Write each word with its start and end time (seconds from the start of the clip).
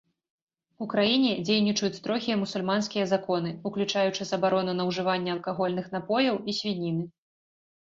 У 0.85 0.85
краіне 0.93 1.31
дзейнічаюць 1.49 1.97
строгія 1.99 2.37
мусульманскія 2.45 3.05
законы, 3.13 3.53
уключаючы 3.71 4.29
забарону 4.33 4.77
на 4.81 4.89
ўжыванне 4.89 5.31
алкагольных 5.37 5.85
напояў 5.99 6.43
і 6.49 6.59
свініны. 6.65 7.05